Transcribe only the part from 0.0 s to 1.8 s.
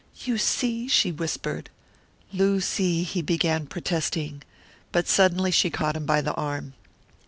"You see!" she whispered.